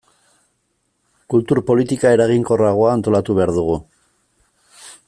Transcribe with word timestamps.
Kultur 1.33 1.61
politika 1.67 2.15
eraginkorragoa 2.17 2.91
antolatu 2.95 3.39
behar 3.41 3.57
dugu. 3.61 3.79